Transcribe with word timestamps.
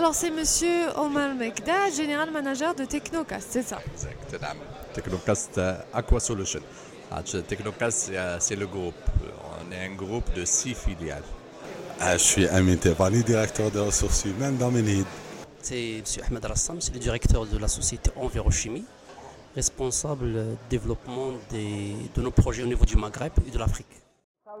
Alors 0.00 0.14
c'est 0.14 0.30
monsieur 0.30 0.88
Omar 0.96 1.34
Mekda, 1.34 1.90
général 1.90 2.30
manager 2.30 2.74
de 2.74 2.86
Technocast, 2.86 3.48
c'est 3.50 3.62
ça? 3.62 3.80
Exact, 3.92 4.34
Technocast 4.94 5.58
euh, 5.58 5.74
Aqua 5.92 6.18
Solution? 6.18 6.60
Ah, 7.10 7.22
Technocast, 7.22 8.08
euh, 8.10 8.38
c'est 8.40 8.56
le 8.56 8.66
groupe. 8.66 8.94
On 9.60 9.70
est 9.70 9.84
un 9.84 9.94
groupe 9.94 10.32
de 10.32 10.46
six 10.46 10.72
filiales. 10.72 11.22
Ah, 12.00 12.16
je 12.16 12.22
suis 12.22 12.48
Amit 12.48 12.78
Tebani, 12.78 13.22
directeur 13.22 13.70
de 13.70 13.78
ressources 13.78 14.24
humaines 14.24 14.56
dans 14.56 14.70
Ménhid. 14.70 15.04
C'est 15.60 15.98
M. 15.98 16.04
Ahmed 16.28 16.44
Rassam, 16.46 16.80
c'est 16.80 16.94
le 16.94 16.98
directeur 16.98 17.44
de 17.44 17.58
la 17.58 17.68
société 17.68 18.10
Envirochimie, 18.16 18.86
responsable 19.54 20.32
du 20.32 20.56
développement 20.70 21.32
des, 21.50 21.94
de 22.14 22.22
nos 22.22 22.30
projets 22.30 22.62
au 22.62 22.66
niveau 22.66 22.86
du 22.86 22.96
Maghreb 22.96 23.32
et 23.46 23.50
de 23.50 23.58
l'Afrique. 23.58 24.00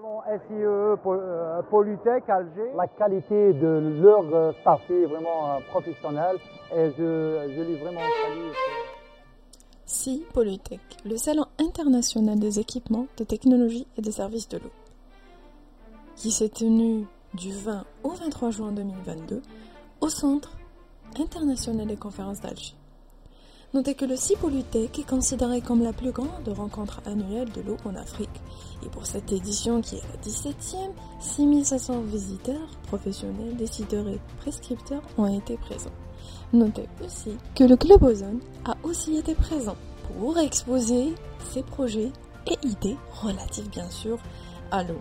Salon 0.00 0.22
SIE 0.26 0.64
euh, 0.64 1.62
Polytech 1.70 2.28
Alger. 2.28 2.70
La 2.76 2.86
qualité 2.86 3.52
de 3.52 3.98
leur 4.00 4.24
euh, 4.34 4.52
staff 4.60 4.80
est 4.90 5.04
vraiment 5.04 5.56
euh, 5.56 5.60
professionnelle 5.68 6.36
et 6.72 6.90
je, 6.96 7.52
je 7.54 7.62
l'ai 7.62 7.76
vraiment 7.76 8.00
salué. 8.00 8.50
Si 9.84 10.24
Polytech, 10.32 10.80
le 11.04 11.16
salon 11.16 11.46
international 11.58 12.38
des 12.38 12.60
équipements, 12.60 13.06
de 13.16 13.24
technologie 13.24 13.86
et 13.98 14.02
des 14.02 14.12
services 14.12 14.48
de 14.48 14.58
l'eau, 14.58 14.70
qui 16.16 16.30
s'est 16.30 16.48
tenu 16.48 17.06
du 17.34 17.52
20 17.52 17.84
au 18.04 18.10
23 18.10 18.50
juin 18.50 18.72
2022 18.72 19.42
au 20.00 20.08
Centre 20.08 20.56
international 21.18 21.86
des 21.86 21.96
conférences 21.96 22.40
d'Alger. 22.40 22.74
Notez 23.72 23.94
que 23.94 24.04
le 24.04 24.16
Polytech 24.40 24.98
est 24.98 25.08
considéré 25.08 25.60
comme 25.60 25.84
la 25.84 25.92
plus 25.92 26.10
grande 26.10 26.48
rencontre 26.48 27.00
annuelle 27.06 27.52
de 27.52 27.60
l'eau 27.60 27.76
en 27.84 27.94
Afrique. 27.94 28.28
Et 28.84 28.88
pour 28.88 29.06
cette 29.06 29.30
édition 29.30 29.80
qui 29.80 29.94
est 29.94 30.02
la 30.02 30.20
17e, 30.20 30.90
6500 31.20 32.00
visiteurs, 32.00 32.68
professionnels, 32.88 33.54
décideurs 33.56 34.08
et 34.08 34.18
prescripteurs 34.40 35.02
ont 35.18 35.38
été 35.38 35.56
présents. 35.56 35.92
Notez 36.52 36.88
aussi 37.04 37.36
que 37.54 37.62
le 37.62 37.76
Club 37.76 38.02
Ozone 38.02 38.40
a 38.64 38.74
aussi 38.82 39.16
été 39.16 39.36
présent 39.36 39.76
pour 40.08 40.36
exposer 40.38 41.14
ses 41.52 41.62
projets 41.62 42.10
et 42.48 42.66
idées 42.66 42.96
relatifs 43.22 43.70
bien 43.70 43.88
sûr 43.88 44.18
à 44.72 44.82
l'eau. 44.82 44.98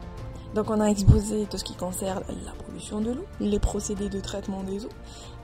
Donc 0.53 0.69
on 0.69 0.80
a 0.80 0.86
exposé 0.86 1.47
tout 1.49 1.58
ce 1.58 1.63
qui 1.63 1.73
concerne 1.73 2.23
la 2.45 2.52
pollution 2.63 3.02
de 3.02 3.13
l'eau, 3.13 3.25
les 3.39 3.59
procédés 3.59 4.09
de 4.09 4.19
traitement 4.19 4.61
des 4.61 4.86
eaux, 4.86 4.95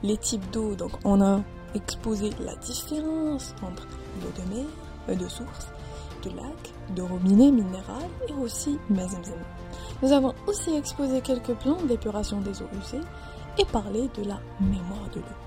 les 0.03 0.17
types 0.17 0.47
d'eau. 0.51 0.75
Donc 0.75 0.91
on 1.03 1.21
a 1.21 1.41
exposé 1.75 2.29
la 2.39 2.55
différence 2.55 3.53
entre 3.61 3.87
l'eau 4.21 4.31
de 4.35 4.55
mer, 4.55 4.65
euh, 5.09 5.15
de 5.15 5.27
source, 5.27 5.67
de 6.23 6.29
lac, 6.29 6.95
de 6.95 7.01
robinet 7.01 7.51
minéral 7.51 8.09
et 8.27 8.33
aussi 8.33 8.79
Mazemzem. 8.89 9.33
Nous 10.01 10.11
avons 10.11 10.33
aussi 10.47 10.75
exposé 10.75 11.21
quelques 11.21 11.53
plans 11.53 11.81
d'épuration 11.83 12.41
des 12.41 12.61
eaux 12.61 12.69
usées 12.81 13.05
et 13.57 13.65
parlé 13.65 14.09
de 14.17 14.23
la 14.27 14.39
mémoire 14.59 15.09
de 15.13 15.19
l'eau. 15.19 15.45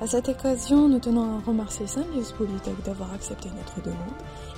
À 0.00 0.06
cette 0.06 0.28
occasion, 0.28 0.88
nous 0.88 0.98
tenons 0.98 1.38
à 1.38 1.40
remercier 1.46 1.86
Saint-Lius 1.86 2.32
Polytech 2.32 2.82
d'avoir 2.84 3.12
accepté 3.14 3.48
notre 3.56 3.80
demande 3.80 3.98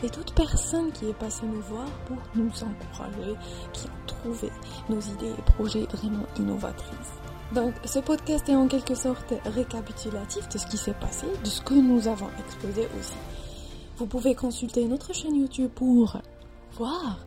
et 0.03 0.09
toute 0.09 0.33
personne 0.33 0.91
qui 0.93 1.11
est 1.11 1.15
passée 1.15 1.45
nous 1.47 1.61
voir 1.61 1.87
pour 2.07 2.17
nous 2.35 2.51
encourager, 2.65 3.35
qui 3.73 3.87
a 3.87 4.07
trouvé 4.07 4.51
nos 4.89 5.01
idées 5.01 5.35
et 5.39 5.53
projets 5.53 5.87
vraiment 5.93 6.25
innovatrices. 6.39 7.13
Donc, 7.55 7.75
ce 7.85 8.01
podcast 8.01 8.49
est 8.49 8.57
en 8.57 8.67
quelque 8.67 8.95
sorte 8.95 9.33
récapitulatif 9.45 10.49
de 10.49 10.59
ce 10.59 10.67
qui 10.67 10.77
s'est 10.77 10.95
passé, 10.95 11.27
de 11.45 11.49
ce 11.49 11.61
que 11.61 11.75
nous 11.75 12.09
avons 12.09 12.29
exposé 12.41 12.89
aussi. 12.99 13.15
Vous 13.99 14.07
pouvez 14.07 14.35
consulter 14.35 14.85
notre 14.87 15.15
chaîne 15.15 15.37
YouTube 15.37 15.71
pour 15.75 16.19
voir 16.77 17.25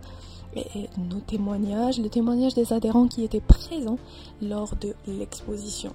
nos 0.97 1.19
témoignages, 1.21 1.99
les 1.99 2.09
témoignages 2.09 2.53
des 2.53 2.73
adhérents 2.73 3.07
qui 3.07 3.23
étaient 3.23 3.39
présents 3.39 3.99
lors 4.41 4.75
de 4.75 4.93
l'exposition. 5.07 5.93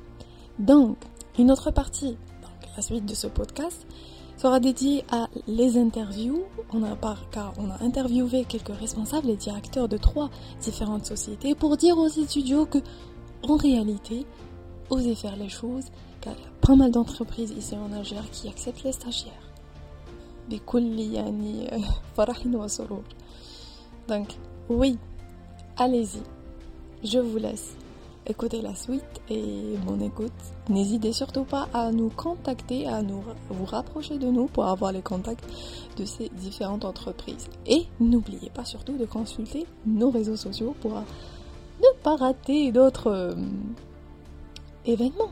Donc, 0.59 0.97
une 1.39 1.51
autre 1.51 1.71
partie, 1.71 2.13
donc 2.13 2.71
la 2.77 2.83
suite 2.83 3.05
de 3.05 3.15
ce 3.15 3.27
podcast, 3.27 3.87
sera 4.37 4.59
dédiée 4.61 5.05
à 5.11 5.29
les 5.47 5.77
interviews. 5.79 6.43
On 6.73 6.83
a, 6.83 6.97
car 7.31 7.53
on 7.59 7.71
a 7.71 7.83
interviewé 7.85 8.45
quelques 8.45 8.75
responsables 8.75 9.31
et 9.31 9.37
directeurs 9.37 9.89
de 9.89 9.97
trois 9.97 10.31
différentes 10.61 11.07
sociétés 11.07 11.55
pour 11.55 11.77
dire 11.77 11.99
aux 11.99 12.09
étudiants 12.09 12.65
que, 12.65 12.79
en 13.44 13.56
réalité, 13.56 14.26
osez 14.90 15.16
faire 15.16 15.36
les 15.36 15.50
choses, 15.50 15.86
car 16.22 16.34
il 16.38 16.44
y 16.44 16.46
a 16.46 16.50
pas 16.62 16.76
mal 16.76 16.92
d'entreprises 16.92 17.52
ici 17.52 17.76
en 17.76 17.92
Algérie 17.94 18.30
qui 18.32 18.48
acceptent 18.48 18.84
les 18.84 18.92
stagiaires. 18.92 19.50
بكل 20.50 21.00
يعني 21.00 21.70
فرح 22.18 22.46
وسرور. 22.46 23.04
Donc, 24.08 24.30
oui, 24.70 24.98
allez-y. 25.78 26.24
Je 27.04 27.20
vous 27.20 27.38
laisse 27.38 27.76
écouter 28.26 28.62
la 28.62 28.76
suite 28.76 29.22
et 29.30 29.76
mon 29.86 30.00
écoute. 30.00 30.32
N'hésitez 30.70 31.14
surtout 31.14 31.44
pas 31.44 31.68
à 31.74 31.92
nous 31.92 32.10
contacter, 32.10 32.88
à 32.88 33.02
nous 33.02 33.24
vous 33.50 33.66
rapprocher 33.66 34.18
de 34.18 34.28
nous 34.28 34.48
pour 34.48 34.66
avoir 34.66 34.92
les 34.92 35.02
contacts 35.02 35.48
de 35.98 36.06
ces 36.06 36.30
différentes 36.30 36.86
entreprises. 36.86 37.48
Et 37.68 37.86
n'oubliez 38.00 38.50
pas 38.50 38.66
surtout 38.66 38.98
de 38.98 39.06
consulter 39.06 39.66
nos 39.86 40.10
réseaux 40.10 40.36
sociaux 40.36 40.76
pour 40.82 40.94
ne 41.85 42.03
pas 42.03 42.17
rater 42.17 42.73
d'autres 42.73 43.11
euh, 43.11 43.35
événements. 44.87 45.31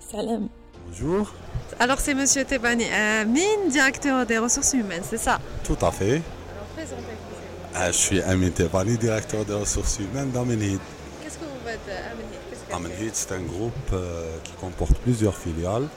Salam. 0.00 0.48
Bonjour, 0.86 1.32
Alors 1.80 2.00
c'est 2.00 2.14
monsieur 2.14 2.44
Tebani 2.44 2.84
Amin, 2.90 3.68
directeur 3.70 4.24
des 4.24 4.38
ressources 4.38 4.72
humaines, 4.72 5.02
c'est 5.08 5.18
ça? 5.18 5.38
Tout 5.64 5.76
à 5.82 5.90
fait. 5.90 6.22
Alors 6.52 6.66
présentez-vous. 6.74 7.74
Ah, 7.74 7.92
je 7.92 7.96
suis 7.96 8.20
Amin 8.22 8.50
Tebani, 8.50 8.96
directeur 8.96 9.44
des 9.44 9.52
ressources 9.54 9.98
humaines 9.98 10.30
d'Amenid. 10.30 10.78
Qu'est-ce 11.22 11.34
que 11.38 11.44
vous 11.44 11.60
faites 11.64 11.80
que- 11.86 12.74
Amenid, 12.74 13.10
c'est 13.14 13.32
un 13.32 13.40
groupe 13.40 13.72
euh, 13.92 14.36
qui 14.44 14.52
comporte 14.52 14.96
plusieurs 14.98 15.36
filiales 15.36 15.88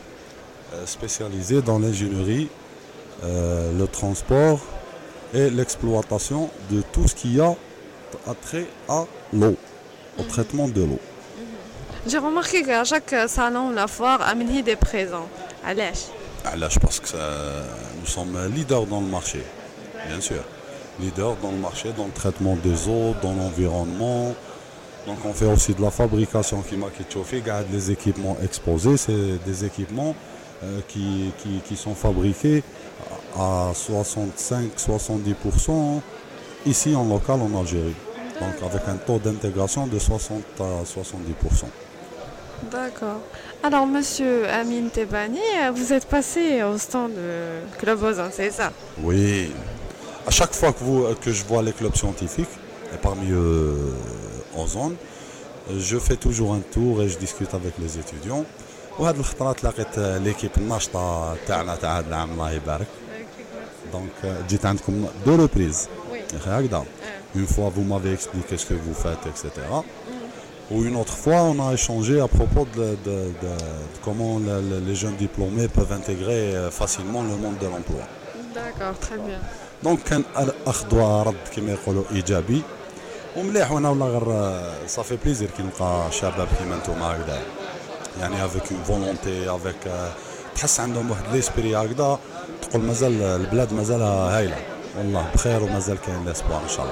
euh, 0.73 0.85
spécialisées 0.85 1.61
dans 1.61 1.79
l'ingénierie, 1.79 2.49
euh, 3.23 3.77
le 3.77 3.87
transport 3.87 4.59
et 5.33 5.49
l'exploitation 5.49 6.49
de 6.69 6.81
tout 6.93 7.07
ce 7.07 7.15
qui 7.15 7.39
a 7.39 7.55
trait 8.41 8.67
à 8.89 9.05
l'eau, 9.33 9.55
au 10.19 10.23
traitement 10.23 10.67
de 10.67 10.81
l'eau. 10.81 10.99
J'ai 12.07 12.17
remarqué 12.17 12.63
qu'à 12.63 12.83
chaque 12.83 13.13
salon, 13.27 13.69
la 13.71 13.87
foire, 13.87 14.21
Amin 14.21 14.47
Hid 14.47 14.67
est 14.67 14.75
présent. 14.75 15.27
Là, 15.63 16.67
je 16.69 16.79
pense 16.79 16.99
que 16.99 17.07
ça- 17.07 17.17
nous 17.99 18.07
sommes 18.07 18.35
leaders 18.55 18.85
dans 18.87 18.99
le 19.01 19.05
marché, 19.07 19.43
bien 20.07 20.19
sûr. 20.19 20.43
Leaders 20.99 21.35
dans 21.41 21.51
le 21.51 21.57
marché, 21.57 21.91
dans 21.95 22.05
le 22.05 22.11
traitement 22.11 22.55
des 22.55 22.87
eaux, 22.87 23.13
dans 23.21 23.33
l'environnement. 23.33 24.33
Donc, 25.07 25.17
on 25.25 25.33
fait 25.33 25.45
aussi 25.45 25.73
de 25.73 25.81
la 25.81 25.89
fabrication 25.91 26.61
qui 26.61 26.75
m'a 26.75 26.87
chauffé. 27.11 27.37
Regarde 27.37 27.67
les 27.71 27.91
équipements 27.91 28.37
exposés, 28.43 28.97
c'est 28.97 29.37
des 29.45 29.65
équipements 29.65 30.15
euh, 30.63 30.79
qui, 30.87 31.31
qui, 31.41 31.59
qui 31.67 31.75
sont 31.75 31.95
fabriqués 31.95 32.63
à 33.37 33.71
65-70% 33.73 36.01
ici 36.65 36.95
en 36.95 37.05
local 37.05 37.39
en 37.41 37.59
Algérie 37.61 37.95
Donc, 38.40 38.70
avec 38.70 38.82
un 38.88 38.96
taux 38.96 39.18
d'intégration 39.18 39.86
de 39.86 39.98
60 39.98 40.42
à 40.60 40.82
70%. 40.84 41.66
D'accord. 42.70 43.20
Alors, 43.62 43.86
monsieur 43.86 44.48
Amin 44.48 44.88
Tebani, 44.88 45.38
euh, 45.38 45.70
vous 45.74 45.92
êtes 45.92 46.06
passé 46.06 46.62
au 46.62 46.78
stand 46.78 47.12
de 47.12 47.78
Club 47.78 48.02
Ozon, 48.02 48.28
c'est 48.32 48.50
ça 48.50 48.72
Oui. 49.02 49.52
À 50.26 50.30
chaque 50.30 50.54
fois 50.54 50.72
que, 50.72 50.82
vous, 50.82 51.06
que 51.22 51.32
je 51.32 51.44
vois 51.44 51.62
les 51.62 51.72
clubs 51.72 51.94
scientifiques, 51.94 52.48
et 52.92 52.98
parmi 52.98 53.30
eux 53.30 53.94
en 54.56 54.66
zone, 54.66 54.96
je 55.76 55.98
fais 55.98 56.16
toujours 56.16 56.54
un 56.54 56.60
tour 56.60 57.02
et 57.02 57.08
je 57.08 57.18
discute 57.18 57.52
avec 57.54 57.74
les 57.78 57.98
étudiants. 57.98 58.44
وهاد 58.98 59.18
الخطرات 59.18 59.64
لقيت 59.64 59.98
ليكيب 59.98 60.50
الناشطه 60.58 61.34
تاعنا 61.46 61.76
تاع 61.76 61.98
هذا 61.98 62.08
العام 62.08 62.30
الله 62.32 62.50
يبارك 62.52 62.86
دونك 63.92 64.44
جيت 64.48 64.66
عندكم 64.66 65.06
دو 65.26 65.36
ريبريز 65.36 65.88
Oui. 66.30 66.30
هكذا 66.46 66.84
une 67.36 67.46
fois 67.46 67.68
vous 67.76 67.84
m'avez 67.92 68.12
expliqué 68.18 68.56
ce 68.56 68.66
que 68.66 68.74
vous 68.86 68.94
faites 69.04 69.24
etc 69.32 69.44
ou 70.72 70.76
une 70.88 70.96
autre 71.02 71.16
fois 71.24 71.40
on 71.52 71.58
a 71.68 71.72
échangé 71.78 72.14
à 72.20 72.28
propos 72.38 72.64
de, 72.76 72.86
de- 72.86 72.96
de- 73.06 73.30
de 73.44 73.52
comment 74.04 74.34
le- 74.46 74.62
le- 74.70 74.80
les 74.88 74.96
jeunes 75.02 75.16
diplômés 75.26 75.68
peuvent 75.76 75.92
intégrer 76.00 76.42
euh, 76.56 76.70
facilement 76.80 77.22
le 77.30 77.36
monde 77.44 77.58
de 77.64 77.66
l'emploi 77.72 78.04
D'accord, 78.58 78.96
très 79.06 79.18
bien. 79.26 79.40
دونك 79.84 80.02
كان 80.02 80.22
اخذ 80.66 80.94
ورد 80.94 81.34
كما 81.56 81.72
يقولوا 81.72 82.04
ايجابي 82.12 82.62
ومليح 83.36 83.72
وانا 83.72 83.88
والله 83.88 84.06
غير 84.08 84.60
صافي 84.86 85.16
بليزير 85.24 85.50
كي 85.56 85.62
نلقى 85.62 86.06
شباب 86.12 86.48
كيما 86.58 86.76
نتوما 86.76 87.06
هكذا 87.16 87.38
يعني 88.20 88.44
افيك 88.44 88.72
اون 88.72 88.82
فولونتي 88.84 89.50
افيك 89.50 89.92
تحس 90.54 90.80
عندهم 90.80 91.10
واحد 91.10 91.22
ليسبري 91.32 91.76
هكذا 91.76 92.18
تقول 92.62 92.82
مازال 92.82 93.22
البلاد 93.22 93.72
مازالها 93.74 94.38
هايله 94.38 94.56
Allah, 94.99 95.23
frère, 95.37 95.61
mazal 95.61 95.97
kayen 95.99 96.23
l'espoir, 96.25 96.61
Inch'Allah. 96.65 96.91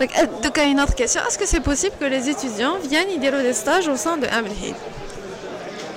Euh, 0.00 0.26
donc, 0.42 0.52
il 0.56 0.62
y 0.62 0.66
a 0.66 0.68
une 0.68 0.80
autre 0.80 0.94
question. 0.94 1.20
Est-ce 1.26 1.38
que 1.38 1.46
c'est 1.46 1.60
possible 1.60 1.94
que 1.98 2.04
les 2.04 2.28
étudiants 2.28 2.76
viennent 2.82 3.10
y 3.10 3.18
dérouler 3.18 3.42
des 3.42 3.52
stages 3.52 3.88
au 3.88 3.96
sein 3.96 4.16
de 4.16 4.26
Amlhid 4.26 4.74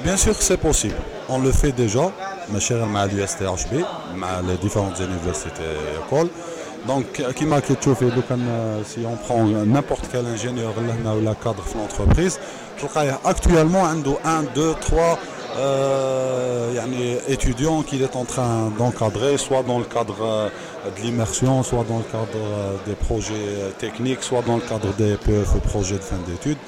Bien 0.04 0.18
sûr 0.18 0.38
que 0.38 0.44
c'est 0.44 0.58
possible. 0.58 0.96
On 1.30 1.40
le 1.40 1.52
fait 1.52 1.72
déjà, 1.72 2.12
ma 2.50 2.60
chère, 2.60 2.84
à 2.84 3.08
l'USTHB, 3.08 3.84
à 4.24 4.42
les 4.48 4.58
différentes 4.58 5.00
universités 5.00 5.64
et 5.64 6.06
écoles. 6.06 6.30
Donc, 6.88 7.20
euh, 7.20 7.32
qui 7.34 7.46
m'a 7.46 7.58
euh, 7.58 8.82
si 8.86 9.00
on 9.06 9.16
prend 9.16 9.44
n'importe 9.44 10.08
quel 10.12 10.26
ingénieur 10.28 10.74
ou 10.78 11.22
la 11.24 11.36
cadre 11.36 11.64
de 11.64 11.78
l'entreprise, 11.80 12.40
actuellement, 13.24 13.86
un, 13.86 14.44
deux, 14.54 14.74
trois 14.82 15.18
euh, 15.57 16.81
étudiants 17.29 17.83
qu'il 17.83 18.03
est 18.03 18.17
en 18.17 18.25
train 18.25 18.73
d'encadrer, 18.79 19.37
soit 19.37 19.63
dans 19.63 19.79
le 19.79 19.85
cadre 19.85 20.23
euh, 20.23 20.49
de 20.97 21.03
l'immersion, 21.03 21.63
soit 21.63 21.85
dans 21.89 21.99
le 21.99 22.05
cadre 22.05 22.29
euh, 22.37 22.77
des 22.87 22.95
projets 22.95 23.73
techniques, 23.79 24.23
soit 24.23 24.43
dans 24.43 24.57
le 24.57 24.63
cadre 24.63 24.93
des 24.95 25.17
PF, 25.17 25.51
projets 25.73 25.97
de 25.97 26.03
fin 26.03 26.19
d'études. 26.27 26.59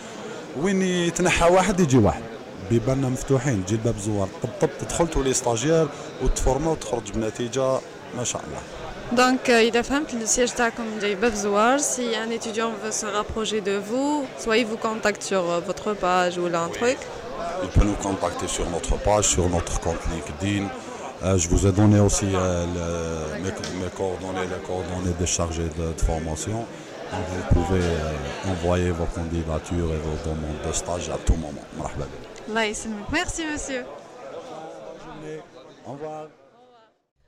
وين 0.63 0.83
يتنحى 0.83 1.51
واحد 1.51 1.81
يجي 1.81 1.99
واحد 1.99 2.23
بيباننا 2.71 3.09
مفتوحين 3.09 3.67
تجي 3.67 3.75
الباب 3.75 3.99
زوار 3.99 4.29
طب 4.61 4.69
تدخل 4.81 5.09
تولي 5.09 5.33
ستاجير 5.33 5.89
وتفورما 6.23 6.71
وتخرج 6.71 7.13
بنتيجه 7.15 7.79
ما 8.17 8.25
شاء 8.25 8.43
الله 8.43 8.61
Donc, 9.13 9.51
euh, 9.51 9.63
il 9.63 9.77
a 9.77 9.83
fait 9.83 10.01
le 10.19 10.25
siège 10.25 10.53
comme 10.75 11.35
Zouar. 11.35 11.79
Si 11.81 12.17
un 12.17 12.31
étudiant 12.31 12.71
veut 12.83 12.91
se 12.91 13.05
rapprocher 13.05 13.61
de 13.61 13.77
vous, 13.77 14.25
soit 14.39 14.57
il 14.57 14.65
vous 14.65 14.79
contacte 14.79 15.23
sur 15.23 15.51
euh, 15.51 15.61
votre 15.61 15.93
page 15.93 16.39
ou 16.39 16.49
là 16.49 16.63
un 16.63 16.69
truc. 16.69 16.97
Il 17.64 17.70
peut 17.70 17.86
nous 17.86 17.96
contacter 17.96 18.48
sur 18.48 18.70
notre 18.70 18.98
page, 18.98 19.26
sur 19.26 19.50
notre 19.50 19.80
compte 19.80 20.00
LinkedIn. 20.12 20.68
Euh, 21.24 21.38
je 21.38 21.50
vous 21.50 21.66
ai 21.66 21.72
donné 21.72 22.00
aussi 22.00 22.26
mes, 22.26 23.90
coordonnées, 23.96 24.48
les 24.48 24.66
coordonnées 24.66 25.14
des 25.20 25.26
chargés 25.26 25.70
de, 25.78 26.04
formation. 26.04 26.66
Donc 27.12 27.22
vous 27.30 27.62
pouvez 27.62 27.82
envoyer 28.48 28.92
vos 28.92 29.06
candidatures 29.06 29.94
et 29.94 29.98
vos 29.98 30.30
demandes 30.30 30.62
de 30.68 30.72
stage 30.74 31.10
à 31.10 31.18
tout 31.18 31.36
moment. 31.36 31.64
Merci 32.50 33.46
monsieur. 33.52 33.86
Au 35.86 35.92
revoir. 35.94 36.28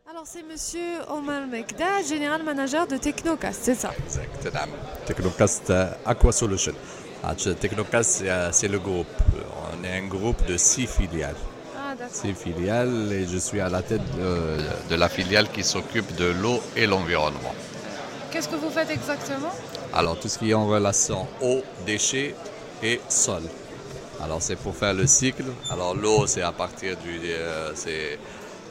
Alors 0.10 0.24
c'est 0.26 0.44
monsieur 0.44 1.00
Omar 1.10 1.46
Mekda, 1.48 2.02
général 2.02 2.44
manager 2.44 2.88
de 2.88 2.98
Technocast, 2.98 3.60
c'est 3.64 3.76
ça? 3.76 3.92
Exactement. 4.06 4.76
Technocast 5.06 5.70
euh, 5.70 5.92
Aqua 6.06 6.32
Solution. 6.32 6.74
Ah, 7.24 7.36
Technocast, 7.36 8.24
euh, 8.24 8.50
c'est 8.52 8.68
le 8.68 8.80
groupe. 8.80 9.08
On 9.80 9.84
est 9.86 9.98
un 9.98 10.08
groupe 10.08 10.46
de 10.46 10.58
six 10.58 10.88
filiales. 10.88 11.36
Ah, 11.78 11.96
six 12.12 12.34
filiales 12.34 13.12
et 13.12 13.26
je 13.26 13.38
suis 13.38 13.60
à 13.60 13.70
la 13.70 13.82
tête 13.82 14.02
de, 14.90 14.96
la 14.96 15.08
filiale 15.10 15.50
qui 15.50 15.64
s'occupe 15.64 16.16
de 16.16 16.26
l'eau 16.26 16.62
et 16.76 16.86
l'environnement. 16.86 17.54
Qu'est-ce 18.32 18.50
que 18.50 18.56
vous 18.56 18.70
faites 18.70 18.90
exactement? 18.90 19.52
Alors 19.94 20.20
tout 20.20 20.28
ce 20.28 20.38
qui 20.38 20.52
est 20.52 20.54
en 20.54 20.68
relation 20.68 21.28
eau, 21.42 21.62
déchets 21.86 22.36
et 22.84 23.00
sol. 23.08 23.44
Alors 24.22 24.42
c'est 24.42 24.58
pour 24.58 24.76
faire 24.76 24.94
le 24.94 25.08
cycle. 25.08 25.46
Alors 25.72 25.96
l'eau 25.96 26.28
c'est 26.28 26.42
à 26.42 26.52
partir 26.52 26.98
du... 26.98 27.20
Euh, 27.26 27.74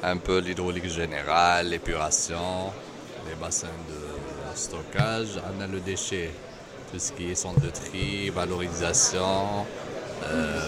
un 0.03 0.17
peu 0.17 0.39
l'hydraulique 0.39 0.89
générale, 0.89 1.71
l'épuration, 1.71 2.73
les 3.29 3.35
bassins 3.35 3.67
de 3.89 4.57
stockage. 4.57 5.41
On 5.57 5.61
a 5.61 5.67
le 5.67 5.81
déchet, 5.81 6.31
tout 6.93 6.99
ce 6.99 7.13
qui 7.13 7.31
est 7.31 7.35
centre 7.35 7.61
de 7.61 7.71
tri, 7.71 8.31
valorisation, 8.31 9.67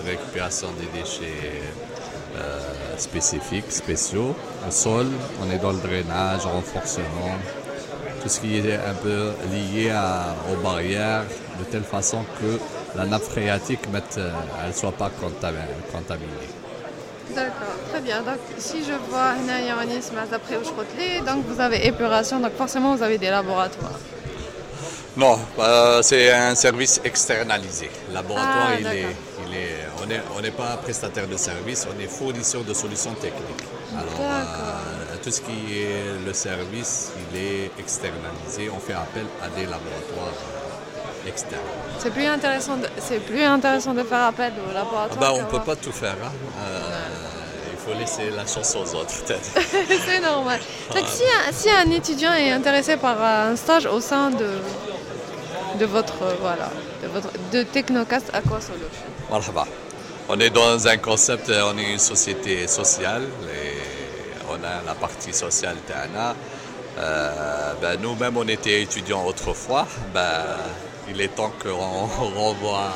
récupération 0.05 0.69
des 0.79 0.87
déchets 0.99 1.63
euh, 2.37 2.97
spécifiques, 2.97 3.71
spéciaux. 3.71 4.35
Au 4.67 4.71
sol, 4.71 5.07
on 5.43 5.51
est 5.51 5.59
dans 5.59 5.73
le 5.73 5.79
drainage, 5.79 6.47
renforcement, 6.47 7.35
tout 8.23 8.29
ce 8.29 8.41
qui 8.41 8.59
est 8.59 8.75
un 8.75 8.95
peu 8.95 9.33
lié 9.51 9.93
aux 10.51 10.63
barrières, 10.63 11.25
de 11.59 11.65
telle 11.65 11.83
façon 11.83 12.25
que 12.41 12.59
la 12.97 13.07
nappe 13.07 13.23
phréatique 13.23 13.81
euh, 14.19 14.31
ne 14.67 14.73
soit 14.73 14.93
pas 14.93 15.11
contaminée. 15.11 16.51
D'accord, 17.35 17.77
très 17.91 18.01
bien. 18.01 18.23
Donc, 18.23 18.39
si 18.59 18.83
je 18.85 18.93
vois 19.09 19.35
d'après 20.31 20.57
où 20.57 21.25
donc 21.25 21.45
vous 21.47 21.61
avez 21.61 21.87
épuration, 21.87 22.41
donc 22.41 22.55
forcément 22.57 22.95
vous 22.95 23.03
avez 23.03 23.19
des 23.19 23.31
laboratoires. 23.31 23.99
Non, 25.17 25.39
euh, 25.59 26.03
c'est 26.03 26.33
un 26.33 26.55
service 26.55 27.01
externalisé. 27.05 27.91
Laboratoire, 28.13 28.69
ah, 28.71 28.81
il 28.81 28.87
est, 28.87 29.07
il 29.47 29.55
est, 30.13 30.21
on 30.37 30.41
n'est 30.41 30.51
pas 30.51 30.77
prestataire 30.77 31.27
de 31.27 31.37
service, 31.37 31.87
on 31.95 32.01
est 32.01 32.07
fournisseur 32.07 32.63
de 32.63 32.73
solutions 32.73 33.15
techniques. 33.15 33.65
Alors, 33.93 34.21
euh, 34.21 35.17
tout 35.23 35.31
ce 35.31 35.41
qui 35.41 35.79
est 35.79 36.25
le 36.25 36.33
service, 36.33 37.13
il 37.33 37.39
est 37.39 37.71
externalisé. 37.79 38.71
On 38.75 38.79
fait 38.79 38.95
appel 38.95 39.27
à 39.43 39.49
des 39.49 39.65
laboratoires 39.65 40.35
externes. 41.27 41.61
C'est 41.99 42.13
plus 42.13 42.27
intéressant, 42.27 42.77
de, 42.77 42.89
c'est 42.99 43.21
plus 43.21 43.43
intéressant 43.43 43.95
de 43.95 44.03
faire 44.03 44.25
appel 44.25 44.53
au 44.69 44.73
laboratoire. 44.73 45.19
Ah 45.19 45.21
bah, 45.21 45.33
on 45.35 45.43
ne 45.43 45.47
peut 45.47 45.61
pas 45.61 45.77
tout 45.77 45.93
faire. 45.93 46.17
Hein. 46.25 46.33
Euh, 46.61 46.81
il 47.73 47.79
faut 47.79 47.99
laisser 47.99 48.31
la 48.31 48.47
chance 48.47 48.75
aux 48.77 48.97
autres, 48.97 49.25
peut-être. 49.25 49.51
c'est 50.07 50.21
normal. 50.21 50.61
Donc, 50.95 51.05
si, 51.53 51.69
un, 51.71 51.91
étudiant 51.91 52.33
est 52.35 52.53
intéressé 52.53 52.97
par 52.97 53.23
un 53.23 53.57
stage 53.57 53.87
au 53.87 54.01
sein 54.01 54.31
de, 54.31 54.47
de 55.81 55.87
votre, 55.87 56.37
voilà, 56.41 56.69
de 57.03 57.09
votre, 57.09 57.31
de 57.53 57.63
Technocast 57.63 58.31
Aqua 58.35 58.61
Solution. 58.61 59.09
On 60.29 60.39
est 60.39 60.51
dans 60.51 60.87
un 60.87 60.99
concept, 60.99 61.51
on 61.51 61.79
est 61.79 61.93
une 61.93 61.99
société 61.99 62.69
sociale 62.69 63.23
et 63.23 63.79
on 64.51 64.63
a 64.63 64.85
la 64.87 64.95
partie 64.95 65.33
sociale 65.33 65.77
Tana. 65.89 66.37
Euh, 66.99 67.73
ben, 67.81 67.99
nous-mêmes, 68.01 68.37
on 68.37 68.47
était 68.47 68.83
étudiants 68.83 69.25
autrefois. 69.25 69.87
Ben, 70.13 70.45
il 71.09 71.19
est 71.21 71.35
temps 71.35 71.53
qu'on 71.63 72.07
renvoie 72.39 72.93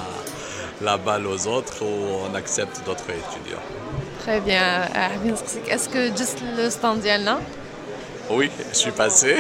la 0.83 0.99
balle 0.99 1.27
aux 1.27 1.47
autres 1.47 1.83
ou 1.83 2.29
on 2.31 2.35
accepte 2.35 2.85
d'autres 2.85 3.09
étudiants. 3.09 3.65
Très 4.21 4.41
bien. 4.41 4.83
Est-ce 5.69 5.89
que 5.89 6.15
juste 6.15 6.41
le 6.57 6.69
stand 6.69 7.03
là 7.05 7.39
Oui, 8.31 8.51
je 8.73 8.77
suis 8.77 8.91
passé. 8.91 9.37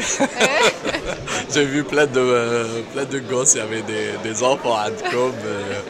J'ai 1.52 1.64
vu 1.64 1.84
plein 1.84 2.06
de, 2.06 2.18
euh, 2.20 2.82
plein 2.92 3.04
de 3.04 3.18
gosses, 3.20 3.54
il 3.54 3.58
y 3.58 3.60
avait 3.60 3.82
des, 4.22 4.42
enfants 4.42 4.76
à 4.76 4.90
com. 4.90 5.32
Euh, 5.44 5.80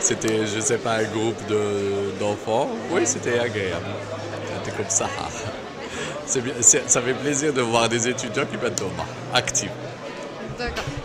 c'était, 0.00 0.46
je 0.46 0.56
ne 0.56 0.60
sais 0.60 0.78
pas, 0.78 0.96
un 0.96 1.04
groupe 1.04 1.40
d'enfants. 2.20 2.68
oui, 2.90 3.02
c'était 3.04 3.38
agréable. 3.38 3.86
C'était 4.64 4.76
comme 4.76 4.90
ça. 4.90 5.08
ça 6.86 7.00
fait 7.00 7.14
plaisir 7.14 7.52
de 7.52 7.62
voir 7.62 7.88
des 7.88 8.08
étudiants 8.08 8.44
qui 8.44 8.56
mettent 8.56 8.76
Thomas, 8.76 9.06
actifs. 9.32 9.70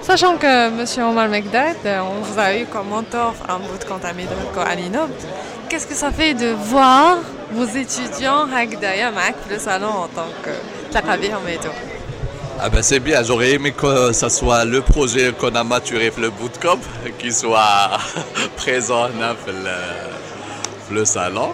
Sachant 0.01 0.37
que 0.37 0.67
M. 0.67 1.09
Omar 1.09 1.27
Megdad, 1.27 1.77
on 1.85 2.21
vous 2.21 2.39
a 2.39 2.55
eu 2.55 2.65
comme 2.65 2.89
mentor 2.89 3.35
un 3.47 3.59
bout 3.59 3.77
de 3.77 3.85
contamin 3.85 4.23
de 4.23 4.99
qu'est-ce 5.69 5.87
que 5.87 5.93
ça 5.93 6.11
fait 6.11 6.33
de 6.33 6.47
voir 6.47 7.17
vos 7.51 7.65
étudiants 7.65 8.47
avec 8.51 8.79
le 9.49 9.59
salon 9.59 9.89
en 9.89 10.07
tant 10.07 10.27
que 10.43 10.49
Méto 11.45 11.69
ah 12.61 12.69
ben 12.69 12.81
c'est 12.81 12.99
bien, 12.99 13.23
j'aurais 13.23 13.51
aimé 13.51 13.71
que 13.71 14.11
ce 14.11 14.27
soit 14.27 14.65
le 14.65 14.81
projet 14.81 15.31
qu'on 15.31 15.55
a 15.55 15.63
maturé 15.63 16.11
le 16.17 16.29
bootcamp 16.29 16.79
qui 17.17 17.31
soit 17.31 17.91
présent 18.57 19.07
dans 19.07 19.35
le, 19.47 20.93
le 20.95 21.05
salon. 21.05 21.53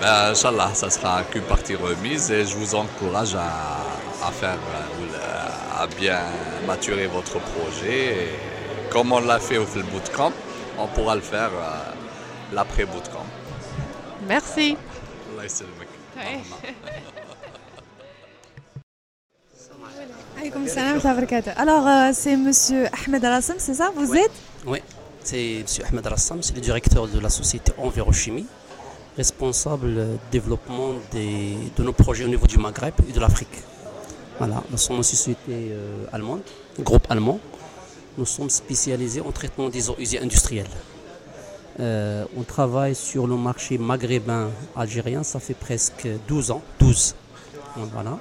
Ben, 0.00 0.30
Inch'Allah, 0.30 0.70
ça 0.74 0.90
sera 0.90 1.24
qu'une 1.24 1.42
partie 1.42 1.74
remise 1.74 2.30
et 2.30 2.44
je 2.44 2.54
vous 2.54 2.72
encourage 2.76 3.34
à, 3.34 4.28
à 4.28 4.30
faire 4.30 4.58
à 5.76 5.88
bien 5.88 6.20
maturer 6.68 7.08
votre 7.08 7.40
projet. 7.40 8.28
comme 8.90 9.10
on 9.10 9.20
l'a 9.20 9.40
fait 9.40 9.58
au 9.58 9.64
bootcamp, 9.64 10.32
on 10.78 10.86
pourra 10.86 11.16
le 11.16 11.20
faire 11.20 11.50
euh. 20.02 21.52
Alors, 21.56 21.86
euh, 21.86 22.10
c'est 22.12 22.36
monsieur 22.36 22.86
Ahmed 23.06 23.24
Alassam, 23.24 23.56
c'est 23.58 23.74
ça? 23.74 23.90
Vous 23.94 24.14
êtes? 24.14 24.30
Oui, 24.66 24.78
c'est 25.22 25.60
monsieur 25.62 25.84
Ahmed 25.88 26.06
Alassam, 26.06 26.42
c'est 26.42 26.54
le 26.54 26.60
directeur 26.60 27.08
de 27.08 27.18
la 27.18 27.30
société 27.30 27.72
Envirochimie, 27.78 28.46
responsable 29.16 30.18
développement 30.30 30.94
de 31.12 31.82
nos 31.82 31.92
projets 31.92 32.24
au 32.24 32.28
niveau 32.28 32.46
du 32.46 32.58
Maghreb 32.58 32.94
et 33.08 33.12
de 33.12 33.20
l'Afrique. 33.20 33.62
Voilà, 34.38 34.62
nous 34.70 34.78
sommes 34.78 34.96
une 34.96 35.02
société 35.02 35.52
euh, 35.52 36.06
allemande, 36.12 36.40
groupe 36.80 37.06
allemand. 37.10 37.38
Nous 38.18 38.26
sommes 38.26 38.50
spécialisés 38.50 39.20
en 39.20 39.30
traitement 39.30 39.68
des 39.68 39.88
eaux 39.88 39.96
usées 39.98 40.20
industrielles. 40.20 40.66
Euh, 41.80 42.24
on 42.36 42.42
travaille 42.42 42.94
sur 42.94 43.26
le 43.26 43.36
marché 43.36 43.78
maghrébin 43.78 44.50
algérien, 44.76 45.22
ça 45.22 45.40
fait 45.40 45.54
presque 45.54 46.06
12 46.28 46.50
ans, 46.50 46.62
12. 46.78 47.14
Voilà. 47.92 48.18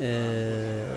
Euh, 0.00 0.96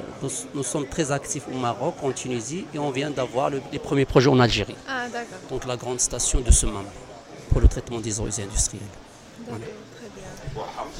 nous, 0.53 0.63
sommes 0.63 0.85
très 0.87 1.11
actifs 1.11 1.43
au 1.51 1.57
Maroc, 1.57 1.95
en 2.03 2.11
Tunisie, 2.11 2.65
et 2.73 2.79
on 2.79 2.91
vient 2.91 3.09
d'avoir 3.09 3.49
les 3.49 3.79
premiers 3.79 4.05
projets 4.05 4.29
en 4.29 4.39
Algérie. 4.39 4.75
Ah, 4.87 5.05
donc 5.49 5.65
la 5.65 5.75
grande 5.75 5.99
station 5.99 6.39
de 6.39 6.51
Semam 6.51 6.85
pour 7.49 7.61
le 7.61 7.67
traitement 7.67 7.99
des 7.99 8.19
eaux 8.19 8.25
industrielles. 8.25 8.83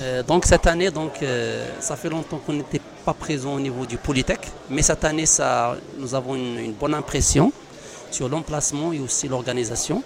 Euh, 0.01 0.24
donc 0.24 0.46
cette 0.46 0.65
année, 0.65 0.89
donc, 0.89 1.22
euh, 1.22 1.67
ça 1.79 1.96
fait 1.96 2.10
longtemps 2.10 2.39
qu'on 2.43 2.53
n'était 2.53 2.81
pas 3.05 3.13
présent 3.13 3.53
au 3.53 3.60
niveau 3.60 3.86
du 3.86 3.98
Polytech, 3.98 4.39
mais 4.70 4.81
cette 4.81 5.03
année, 5.03 5.27
ça, 5.27 5.77
nous 5.98 6.15
avons 6.15 6.36
une, 6.36 6.74
bonne 6.74 6.96
impression 6.96 7.51
sur 8.10 8.27
l'emplacement 8.29 8.93
et 8.93 9.00
aussi 9.00 9.27
l'organisation. 9.27 10.03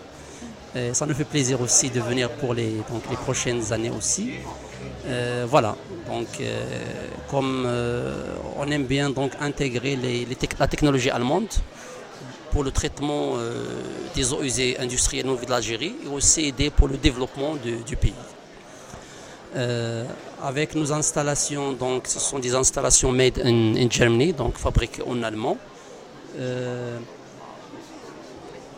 Ça 0.91 1.05
nous 1.05 1.13
fait 1.13 1.23
plaisir 1.23 1.61
aussi 1.61 1.89
de 1.89 2.01
venir 2.01 2.29
pour 2.31 2.53
les, 2.53 2.71
donc, 2.91 3.03
les 3.09 3.15
prochaines 3.15 3.71
années 3.71 3.91
aussi. 3.97 4.31
Voilà, 5.47 5.75
donc 6.07 6.27
comme 7.29 7.67
on 8.57 8.71
aime 8.71 8.85
bien 8.85 9.09
donc 9.09 9.31
intégrer 9.39 9.97
la 10.59 10.67
technologie 10.67 11.09
allemande 11.09 11.49
pour 12.51 12.63
le 12.63 12.71
traitement 12.71 13.33
des 14.15 14.33
eaux 14.33 14.41
usées 14.41 14.77
industrielles 14.79 15.25
de 15.27 15.49
l'Algérie 15.49 15.95
et 16.05 16.07
aussi 16.09 16.45
aider 16.45 16.69
pour 16.69 16.87
le 16.87 16.97
développement 16.97 17.55
du 17.55 17.95
pays. 17.95 18.13
avec 20.43 20.75
nos 20.75 20.91
installations, 20.91 21.73
donc 21.73 22.07
ce 22.07 22.19
sont 22.19 22.39
des 22.39 22.53
installations 22.55 23.11
made 23.11 23.39
in, 23.43 23.89
Germany, 23.89 24.33
donc 24.33 24.57
fabriquées 24.57 25.03
en 25.07 25.21
allemand. 25.23 25.57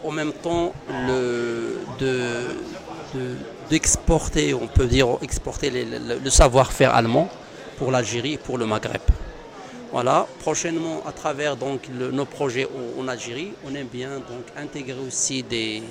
en 0.03 0.11
même 0.11 0.33
temps, 0.33 0.73
le, 1.07 1.77
d'exporter, 3.69 4.53
on 4.53 4.67
peut 4.67 4.85
dire 4.85 5.07
exporter 5.21 5.69
le, 5.69 6.29
savoir-faire 6.29 6.93
allemand 6.93 7.29
pour 7.77 7.91
l'Algérie 7.91 8.33
et 8.33 8.37
pour 8.37 8.57
le 8.57 8.65
Maghreb. 8.65 9.01
Voilà, 9.91 10.27
prochainement 10.39 11.01
à 11.07 11.11
travers 11.11 11.55
donc 11.55 11.87
nos 11.89 12.25
projets 12.25 12.67
en, 12.99 13.07
Algérie, 13.07 13.53
on 13.65 13.73
aime 13.73 13.87
bien 13.87 14.17
donc 14.17 14.45
intégrer 14.57 14.99
aussi 14.99 15.43
des, 15.43 15.81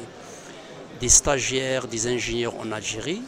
des 1.01 1.09
stagiaires, 1.09 1.87
des 1.87 2.07
ingénieurs 2.07 2.55
en 2.61 2.73
Algérie 2.73 3.23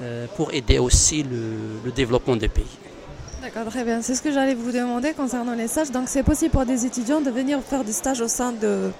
euh, 0.00 0.26
pour 0.36 0.52
aider 0.52 0.78
aussi 0.78 1.22
le, 1.22 1.90
développement 1.92 2.36
des 2.36 2.48
pays. 2.48 2.64
D'accord, 3.40 3.66
très 3.66 3.84
bien. 3.84 4.02
C'est 4.02 4.14
ce 4.14 4.22
que 4.22 4.32
j'allais 4.32 4.54
vous 4.54 4.70
demander 4.70 5.12
concernant 5.12 5.54
les 5.54 5.66
stages. 5.68 5.90
Donc 5.90 6.08
c'est 6.08 6.22
possible 6.22 6.50
pour 6.50 6.64
des 6.64 6.86
étudiants 6.86 7.20
de 7.20 7.30
venir 7.30 7.60
faire 7.60 7.84
du 7.84 7.92
stage 7.92 8.20
au 8.20 8.28
sein 8.28 8.52
de... 8.52 8.90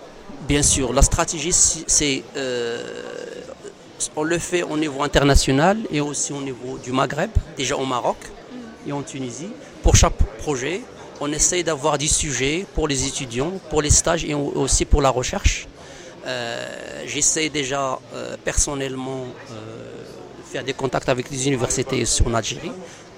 Bien 0.48 0.62
sûr, 0.62 0.92
la 0.92 1.02
stratégie 1.02 1.52
c'est 1.52 2.24
euh, 2.36 2.82
on 4.16 4.22
le 4.22 4.38
fait 4.38 4.62
au 4.62 4.76
niveau 4.76 5.02
international 5.02 5.78
et 5.90 6.00
aussi 6.00 6.32
au 6.32 6.40
niveau 6.40 6.78
du 6.78 6.92
Maghreb, 6.92 7.30
déjà 7.56 7.76
au 7.76 7.84
Maroc 7.84 8.16
et 8.86 8.92
en 8.92 9.02
Tunisie. 9.02 9.50
Pour 9.82 9.96
chaque 9.96 10.16
projet, 10.38 10.80
on 11.20 11.30
essaye 11.32 11.62
d'avoir 11.64 11.98
des 11.98 12.08
sujets 12.08 12.66
pour 12.74 12.88
les 12.88 13.06
étudiants, 13.06 13.52
pour 13.70 13.82
les 13.82 13.90
stages 13.90 14.24
et 14.24 14.34
aussi 14.34 14.84
pour 14.84 15.02
la 15.02 15.10
recherche. 15.10 15.68
Euh, 16.26 17.02
j'essaie 17.06 17.48
déjà 17.48 17.98
euh, 18.14 18.36
personnellement 18.44 19.24
euh, 19.50 19.54
de 20.38 20.44
faire 20.52 20.64
des 20.64 20.72
contacts 20.72 21.08
avec 21.08 21.30
les 21.30 21.46
universités 21.48 22.04
en 22.24 22.34
Algérie 22.34 22.72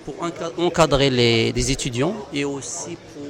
pour 0.05 0.14
encadrer 0.59 1.11
les, 1.11 1.71
étudiants 1.71 2.14
et 2.33 2.45
aussi 2.45 2.97
pour 3.12 3.25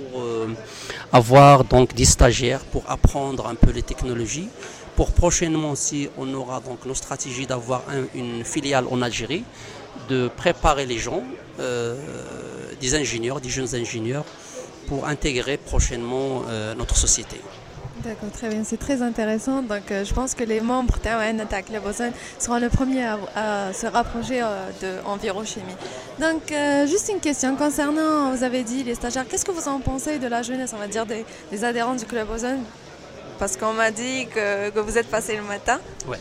avoir 1.12 1.64
donc 1.64 1.94
des 1.94 2.04
stagiaires 2.04 2.60
pour 2.60 2.84
apprendre 2.88 3.46
un 3.46 3.54
peu 3.54 3.70
les 3.70 3.82
technologies 3.82 4.48
pour 4.96 5.10
prochainement 5.10 5.72
aussi, 5.72 6.08
on 6.16 6.32
aura 6.34 6.60
donc 6.60 6.86
nos 6.86 6.94
stratégies 6.94 7.46
d'avoir 7.46 7.82
une 8.14 8.44
filiale 8.44 8.84
en 8.90 9.02
Algérie, 9.02 9.44
de 10.08 10.28
préparer 10.28 10.86
les 10.86 10.98
gens, 10.98 11.24
euh, 11.58 11.96
des 12.80 12.94
ingénieurs, 12.94 13.40
des 13.40 13.48
jeunes 13.48 13.74
ingénieurs, 13.74 14.24
pour 14.86 15.08
intégrer 15.08 15.56
prochainement 15.56 16.42
euh, 16.48 16.74
notre 16.76 16.96
société. 16.96 17.40
D'accord, 18.02 18.30
très 18.32 18.48
bien, 18.48 18.64
c'est 18.64 18.76
très 18.76 19.02
intéressant. 19.02 19.62
Donc, 19.62 19.90
euh, 19.90 20.04
je 20.04 20.12
pense 20.12 20.34
que 20.34 20.42
les 20.42 20.60
membres 20.60 20.98
de 20.98 21.78
Boson 21.78 22.12
seront 22.38 22.56
les 22.56 22.68
premiers 22.68 23.06
à, 23.06 23.72
se 23.72 23.86
rapprocher 23.86 24.40
de 24.82 24.96
Envirochimie. 25.06 25.76
Donc, 26.20 26.52
juste 26.86 27.10
une 27.12 27.20
question 27.20 27.54
concernant, 27.56 28.32
vous 28.32 28.42
avez 28.42 28.62
dit 28.64 28.82
les 28.82 28.94
stagiaires, 28.94 29.26
qu'est-ce 29.28 29.44
que 29.44 29.52
vous 29.52 29.68
en 29.68 29.80
pensez 29.80 30.18
de 30.18 30.26
la 30.26 30.42
jeunesse, 30.42 30.72
on 30.74 30.78
va 30.78 30.88
dire, 30.88 31.06
des, 31.06 31.64
adhérents 31.64 31.94
du 31.94 32.04
Club 32.04 32.28
Ozone 32.30 32.62
parce 33.38 33.56
qu'on 33.56 33.72
m'a 33.72 33.90
dit 33.90 34.26
que, 34.32 34.78
vous 34.78 34.96
êtes 34.98 35.08
passé 35.08 35.36
le 35.36 35.42
matin. 35.42 35.80
Ouais. 36.06 36.18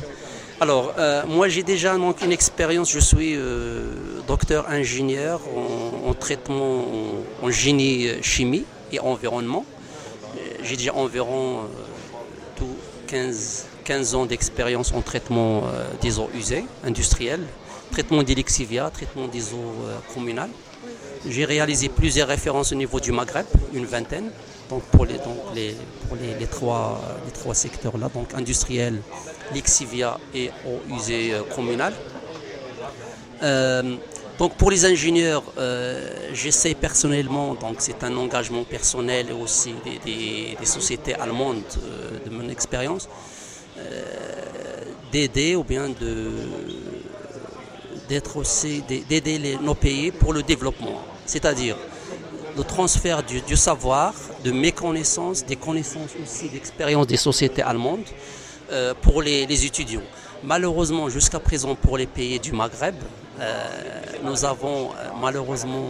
Alors, 0.59 0.93
euh, 0.97 1.23
moi 1.27 1.49
j'ai 1.49 1.63
déjà 1.63 1.93
une 1.93 2.31
expérience, 2.31 2.91
je 2.91 2.99
suis 2.99 3.35
euh, 3.35 3.91
docteur 4.27 4.69
ingénieur 4.69 5.41
en, 6.05 6.13
traitement 6.13 6.85
en, 7.41 7.49
génie 7.49 8.07
euh, 8.07 8.21
chimie 8.21 8.63
et 8.91 8.99
environnement. 8.99 9.65
J'ai 10.63 10.77
déjà 10.77 10.93
environ 10.95 11.61
15, 13.07 13.65
15 13.83 14.15
ans 14.15 14.25
d'expérience 14.25 14.93
en 14.93 15.01
traitement 15.01 15.63
des 16.01 16.19
eaux 16.19 16.29
usées 16.33 16.65
industrielles, 16.83 17.45
traitement 17.91 18.23
d'Elixivia, 18.23 18.89
traitement 18.89 19.27
des 19.27 19.53
eaux 19.53 19.73
communales. 20.13 20.49
J'ai 21.27 21.45
réalisé 21.45 21.89
plusieurs 21.89 22.27
références 22.27 22.71
au 22.71 22.75
niveau 22.75 22.99
du 22.99 23.11
Maghreb, 23.11 23.45
une 23.73 23.85
vingtaine 23.85 24.31
pour 24.91 25.05
les, 25.05 25.17
pour 26.07 26.17
les, 26.17 26.45
trois, 26.47 27.01
les 27.25 27.31
trois 27.31 27.53
secteurs-là, 27.53 28.09
donc 28.13 28.33
industriel, 28.33 29.01
lixivia 29.53 30.17
et 30.33 30.49
eau 30.65 30.81
usée 30.95 31.33
euh, 31.33 31.41
communale. 31.55 31.93
Euh, 33.41 33.95
donc 34.43 34.57
pour 34.57 34.71
les 34.71 34.83
ingénieurs, 34.83 35.41
euh, 35.57 36.13
j'essaie 36.33 36.73
personnellement, 36.73 37.53
donc 37.53 37.75
c'est 37.79 38.03
un 38.03 38.17
engagement 38.17 38.65
personnel 38.65 39.27
et 39.29 39.31
aussi 39.31 39.73
des, 40.03 40.65
sociétés 40.65 41.15
allemandes 41.15 41.63
de 42.25 42.29
mon 42.29 42.49
expérience, 42.49 43.07
d'aider 45.13 45.55
ou 45.55 45.63
bien 45.63 45.87
de 45.87 46.31
d'aider 48.09 49.57
nos 49.61 49.75
pays 49.75 50.11
pour 50.11 50.33
le 50.33 50.43
développement. 50.43 50.99
C'est-à-dire 51.25 51.77
le 52.57 52.63
transfert 52.65 53.23
du, 53.23 53.55
savoir, 53.55 54.13
de 54.43 54.51
méconnaissance, 54.51 55.45
des 55.45 55.55
connaissances 55.55 56.11
aussi 56.21 56.49
d'expérience 56.49 57.07
des 57.07 57.21
sociétés 57.29 57.61
allemandes 57.61 58.09
euh, 58.73 58.93
pour 59.01 59.21
les, 59.21 59.65
étudiants. 59.65 60.09
Malheureusement, 60.43 61.07
jusqu'à 61.07 61.39
présent, 61.39 61.75
pour 61.75 61.97
les 61.97 62.07
pays 62.07 62.41
du 62.41 62.51
Maghreb, 62.51 62.95
euh, 62.95 63.22
nous 64.23 64.45
avons 64.45 64.91
euh, 64.91 65.09
malheureusement 65.19 65.89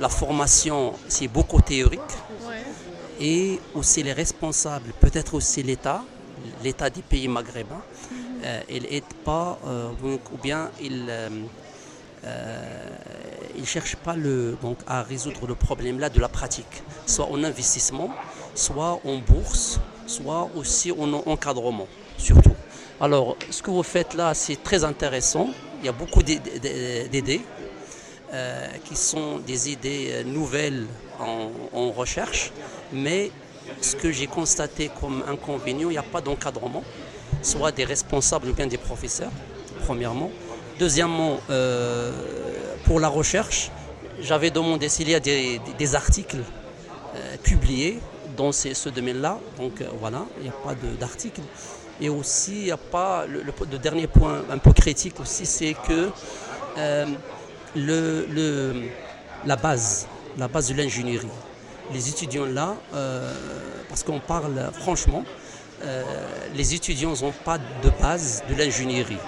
la 0.00 0.08
formation, 0.08 0.94
c'est 1.08 1.28
beaucoup 1.28 1.60
théorique, 1.60 2.00
et 3.20 3.60
aussi 3.74 4.02
les 4.02 4.12
responsables, 4.12 4.92
peut-être 5.00 5.34
aussi 5.34 5.62
l'État, 5.62 6.04
l'État 6.62 6.88
des 6.90 7.02
pays 7.02 7.28
maghrébins, 7.28 7.82
il 8.68 8.82
n'aide 8.84 9.02
pas, 9.24 9.58
ou 10.04 10.36
bien 10.42 10.70
il 10.80 11.10
ils 13.54 13.62
ne 13.62 13.66
cherchent 13.66 13.96
pas 13.96 14.14
le, 14.14 14.56
donc, 14.62 14.78
à 14.86 15.02
résoudre 15.02 15.46
le 15.46 15.54
problème-là 15.54 16.10
de 16.10 16.20
la 16.20 16.28
pratique, 16.28 16.82
soit 17.06 17.26
en 17.26 17.42
investissement, 17.42 18.10
soit 18.54 19.00
en 19.04 19.18
bourse, 19.18 19.80
soit 20.06 20.48
aussi 20.54 20.92
en 20.92 21.12
encadrement, 21.12 21.88
surtout. 22.16 22.54
Alors, 23.00 23.36
ce 23.50 23.62
que 23.62 23.70
vous 23.70 23.82
faites 23.82 24.14
là, 24.14 24.34
c'est 24.34 24.62
très 24.62 24.84
intéressant. 24.84 25.48
Il 25.80 25.86
y 25.86 25.88
a 25.88 25.92
beaucoup 25.92 26.22
d'idées 26.22 27.40
euh, 28.32 28.66
qui 28.84 28.96
sont 28.96 29.38
des 29.38 29.70
idées 29.70 30.08
euh, 30.10 30.24
nouvelles 30.24 30.86
en, 31.18 31.90
recherche, 31.90 32.52
mais 32.92 33.30
ce 33.80 33.96
que 33.96 34.12
j'ai 34.12 34.26
constaté 34.26 34.90
comme 35.00 35.22
inconvénient, 35.28 35.88
il 35.88 35.92
n'y 35.92 35.98
a 35.98 36.02
pas 36.02 36.20
d'encadrement, 36.20 36.84
soit 37.42 37.72
des 37.72 37.84
responsables 37.84 38.48
ou 38.48 38.52
bien 38.52 38.66
des 38.66 38.76
professeurs, 38.76 39.30
premièrement. 39.84 40.30
Deuxièmement, 40.78 41.38
euh, 41.50 42.12
pour 42.84 43.00
la 43.00 43.08
recherche, 43.08 43.70
j'avais 44.20 44.50
demandé 44.50 44.88
s'il 44.88 45.08
y 45.08 45.14
a 45.14 45.20
des, 45.20 45.94
articles 45.94 46.42
publiés 47.42 47.98
dans 48.36 48.52
ce 48.52 48.88
domaine-là. 48.90 49.40
Donc 49.56 49.82
voilà, 50.00 50.26
il 50.36 50.44
n'y 50.44 50.48
a 50.50 50.52
pas 50.52 50.74
d'articles. 51.00 51.40
Et 52.00 52.08
aussi, 52.08 52.66
il 52.66 52.72
a 52.72 52.76
pas. 52.76 53.26
Le, 53.26 53.42
dernier 53.78 54.06
point 54.06 54.42
un 54.50 54.58
peu 54.58 54.72
critique 54.72 55.18
aussi, 55.20 55.46
c'est 55.46 55.74
que 55.74 56.10
le, 57.74 58.74
la 59.44 59.56
base, 59.56 60.06
la 60.36 60.48
base 60.48 60.68
de 60.68 60.74
l'ingénierie, 60.74 61.26
les 61.92 62.08
étudiants 62.08 62.46
là, 62.46 62.76
parce 63.88 64.02
qu'on 64.02 64.20
parle 64.20 64.70
franchement, 64.74 65.24
les 66.54 66.74
étudiants 66.74 67.14
n'ont 67.20 67.34
pas 67.44 67.58
de 67.58 67.90
base 68.00 68.42
de 68.48 68.54
l'ingénierie. 68.54 69.18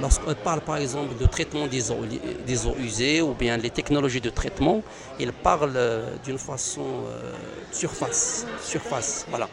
Lorsqu'on 0.00 0.34
parle 0.34 0.60
par 0.60 0.76
exemple 0.76 1.16
de 1.18 1.26
traitement 1.26 1.66
des 1.66 1.90
eaux, 1.90 2.04
des 2.46 2.66
eaux 2.66 2.76
usées 2.78 3.22
ou 3.22 3.32
bien 3.32 3.56
les 3.56 3.70
technologies 3.70 4.20
de 4.20 4.28
traitement, 4.30 4.82
il 5.18 5.32
parle 5.32 5.72
euh, 5.74 6.16
d'une 6.24 6.38
façon 6.38 6.84
euh, 7.08 7.32
surface, 7.72 8.46
surface, 8.62 9.24
voilà. 9.30 9.48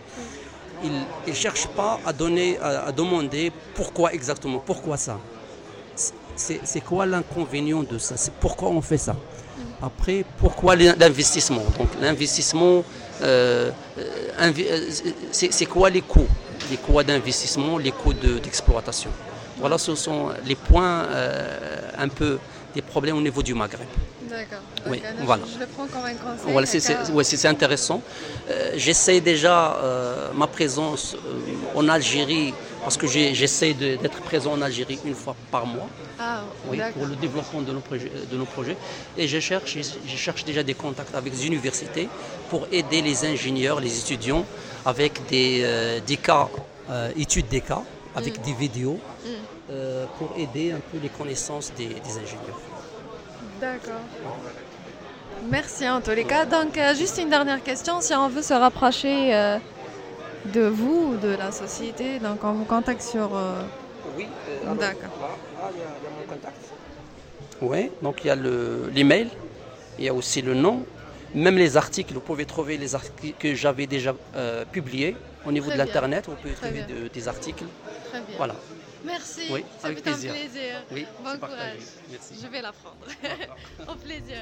Il 0.84 0.92
ne 1.28 1.34
cherche 1.34 1.68
pas 1.68 2.00
à, 2.06 2.14
donner, 2.14 2.58
à, 2.60 2.92
demander 2.92 3.52
pourquoi 3.76 4.14
exactement, 4.14 4.60
pourquoi 4.60 4.98
ça? 4.98 5.18
C'est 6.36 6.82
quoi 6.82 7.06
l'inconvénient 7.06 7.84
de 7.84 7.98
ça? 7.98 8.18
C'est 8.18 8.34
pourquoi 8.34 8.70
on 8.70 8.82
fait 8.82 8.98
ça? 8.98 9.16
Après, 9.82 10.26
pourquoi 10.40 10.76
l'investissement? 10.76 11.64
Donc 11.78 11.90
l'investissement, 12.02 12.84
euh, 13.22 13.72
c'est 15.32 15.66
quoi 15.66 15.90
les 15.90 16.02
coûts? 16.02 16.28
Les 16.72 16.78
coûts 16.78 17.04
d'investissement, 17.04 17.78
les 17.78 17.92
coûts 17.92 18.14
d'exploitation. 18.14 19.12
Voilà, 19.60 19.78
ce 19.78 19.96
sont 19.96 20.30
les 20.46 20.56
points 20.56 21.06
euh, 21.10 21.90
un 21.98 22.08
peu 22.08 22.40
des 22.74 22.82
problèmes 22.82 23.18
au 23.18 23.22
niveau 23.22 23.44
du 23.44 23.54
Maghreb. 23.54 23.88
D'accord. 24.30 24.60
Oui, 24.90 25.02
voilà. 25.24 25.44
Je 25.54 25.60
le 25.60 25.68
prends 25.68 25.86
comme 25.86 26.06
un 26.06 26.16
conseil. 26.16 26.52
Voilà, 26.52 26.68
c'est 27.24 27.48
intéressant. 27.48 28.02
Euh, 28.50 28.72
j'essaie 28.76 29.22
déjà 29.22 29.76
euh, 29.76 30.32
ma 30.34 30.48
présence 30.48 31.16
en 31.76 31.88
Algérie 31.88 32.54
parce 32.84 32.98
que 32.98 33.08
j'essaie 33.08 33.74
d'être 33.74 34.22
présent 34.22 34.54
en 34.54 34.62
Algérie 34.62 35.00
une 35.06 35.16
fois 35.16 35.36
par 35.52 35.66
mois 35.66 35.88
Ah, 36.20 36.42
oui, 36.68 36.80
pour 36.94 37.06
le 37.06 37.16
développement 37.16 37.62
de 37.62 37.72
nos, 37.72 37.80
projets, 37.80 38.12
de 38.32 38.38
nos 38.38 38.46
projets. 38.46 38.76
Et 39.18 39.28
je 39.28 39.40
cherche, 39.40 39.78
je 39.78 40.18
cherche 40.18 40.44
déjà 40.44 40.64
des 40.64 40.74
contacts 40.74 41.16
avec 41.16 41.32
les 41.34 41.48
universités 41.48 42.10
pour 42.50 42.68
aider 42.72 43.02
les 43.02 43.26
ingénieurs, 43.26 43.80
les 43.80 43.98
étudiants 44.00 44.46
avec 44.86 45.26
des, 45.28 45.62
euh, 45.64 46.00
des 46.06 46.18
cas, 46.18 46.50
euh, 46.90 47.12
études 47.18 47.48
des 47.48 47.62
cas, 47.62 47.84
avec 48.16 48.40
Mm. 48.40 48.44
des 48.44 48.54
vidéos, 48.54 49.00
euh, 49.70 50.06
pour 50.18 50.34
aider 50.38 50.72
un 50.72 50.80
peu 50.80 50.98
les 51.02 51.10
connaissances 51.10 51.72
des, 51.76 51.88
des 51.88 52.12
ingénieurs. 52.12 52.60
D'accord. 53.60 54.02
Merci 55.50 55.90
en 55.90 56.00
tous 56.02 56.12
les 56.12 56.24
cas. 56.26 56.46
Donc, 56.46 56.78
euh, 56.78 56.94
juste 56.96 57.18
une 57.18 57.30
dernière 57.30 57.62
question. 57.64 58.02
Si 58.02 58.14
on 58.14 58.30
veut 58.30 58.42
se 58.42 58.54
rapprocher 58.54 59.34
euh, 59.36 59.58
de 60.46 60.62
vous, 60.62 61.16
de 61.22 61.30
la 61.30 61.52
société, 61.52 62.20
donc 62.20 62.44
on 62.44 62.54
vous 62.54 62.66
contacte 62.66 63.02
sur... 63.02 63.30
Oui, 64.18 64.28
D'accord. 64.80 65.10
il 65.74 65.80
y, 65.80 65.84
a 65.84 66.12
mon 66.20 66.34
contact. 66.34 66.56
Oui, 67.62 67.90
donc 68.02 68.20
il 68.24 68.28
y 68.28 68.30
a 68.30 68.36
le- 68.36 68.90
l'email, 68.94 69.30
il 69.98 70.06
y 70.06 70.10
a 70.10 70.14
aussi 70.14 70.42
le 70.42 70.54
nom, 70.54 70.86
même 71.34 71.58
les 71.58 71.78
articles. 71.78 72.14
Vous 72.14 72.20
pouvez 72.20 72.46
trouver 72.46 72.78
les 72.78 72.94
articles 72.96 73.38
que 73.40 73.56
j'avais 73.56 73.88
déjà 73.88 74.14
publiés 74.72 75.16
au 75.46 75.52
niveau 75.52 75.68
Très 75.70 75.78
de 75.80 75.84
l'internet. 75.84 76.26
Vous 76.28 76.36
pouvez 76.36 76.54
Très 76.54 76.68
trouver 76.72 76.84
de- 76.84 77.08
des 77.08 77.28
articles. 77.28 77.66
Très 78.14 78.22
bien. 78.22 78.38
Voilà. 78.38 78.56
Merci. 79.04 79.42
Oui, 79.50 79.66
Ça 79.80 79.88
avec 79.88 80.04
fait 80.04 80.10
un 80.12 80.14
plaisir. 80.14 80.34
Oui, 80.92 81.08
Bon 81.18 81.24
partagé. 81.40 81.40
courage. 81.40 81.78
Merci. 82.12 82.34
Je 82.44 82.48
vais 82.48 82.62
la 82.62 82.72
prendre. 82.72 82.98
Au 83.92 83.96
plaisir. 83.96 84.38